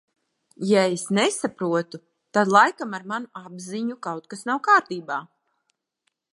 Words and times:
Ja 0.69 0.85
es 0.93 1.03
nesaprotu, 1.17 1.99
tad 2.37 2.51
laikam 2.57 2.97
ar 3.01 3.07
manu 3.13 3.31
apziņu 3.45 4.01
kaut 4.09 4.29
kas 4.33 4.45
nav 4.51 4.65
kārtībā. 4.71 5.23